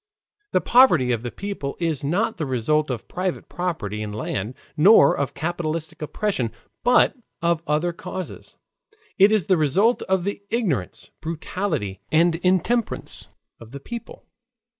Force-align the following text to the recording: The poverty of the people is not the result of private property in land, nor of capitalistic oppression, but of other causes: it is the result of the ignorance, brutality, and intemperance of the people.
The 0.51 0.61
poverty 0.61 1.11
of 1.11 1.21
the 1.21 1.29
people 1.29 1.77
is 1.79 2.03
not 2.03 2.37
the 2.37 2.45
result 2.47 2.89
of 2.89 3.07
private 3.07 3.47
property 3.47 4.01
in 4.01 4.11
land, 4.11 4.55
nor 4.75 5.15
of 5.15 5.35
capitalistic 5.35 6.01
oppression, 6.01 6.51
but 6.83 7.15
of 7.43 7.61
other 7.67 7.93
causes: 7.93 8.57
it 9.19 9.31
is 9.31 9.45
the 9.45 9.57
result 9.57 10.01
of 10.09 10.23
the 10.23 10.41
ignorance, 10.49 11.11
brutality, 11.21 12.01
and 12.11 12.37
intemperance 12.37 13.27
of 13.59 13.73
the 13.73 13.79
people. 13.79 14.25